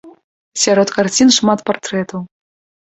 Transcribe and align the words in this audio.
Сярод 0.61 0.93
карцін 0.97 1.29
шмат 1.39 1.59
партрэтаў. 1.69 2.27